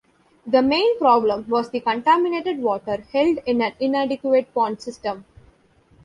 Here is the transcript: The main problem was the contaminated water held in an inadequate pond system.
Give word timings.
The 0.47 0.63
main 0.63 0.97
problem 0.97 1.45
was 1.47 1.69
the 1.69 1.79
contaminated 1.79 2.57
water 2.57 3.03
held 3.13 3.37
in 3.45 3.61
an 3.61 3.73
inadequate 3.79 4.51
pond 4.51 4.81
system. 4.81 5.25